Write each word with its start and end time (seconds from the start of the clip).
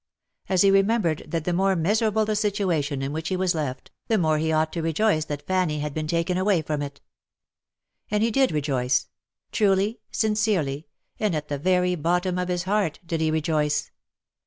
as 0.49 0.63
he 0.63 0.71
remembered 0.71 1.21
that 1.27 1.43
the 1.43 1.53
more 1.53 1.75
miserable 1.75 2.25
the 2.25 2.35
situation 2.35 3.03
in 3.03 3.13
which 3.13 3.29
he 3.29 3.35
was 3.37 3.53
left, 3.53 3.91
the 4.07 4.17
more 4.17 4.39
he 4.39 4.51
ought 4.51 4.73
to 4.73 4.81
rejoice 4.81 5.25
that 5.25 5.45
Fanny 5.45 5.77
had 5.77 5.93
been 5.93 6.07
taken 6.07 6.37
from, 6.65 6.81
it. 6.81 7.01
And 8.09 8.23
he 8.23 8.31
did 8.31 8.51
rejoice; 8.51 9.09
truly, 9.51 9.99
sincerely, 10.09 10.87
and 11.19 11.35
at 11.35 11.49
the 11.49 11.59
very 11.59 11.93
bottom 11.93 12.39
of 12.39 12.47
his 12.47 12.63
heart 12.63 12.97
did 13.05 13.21
he 13.21 13.29
rejoice. 13.29 13.91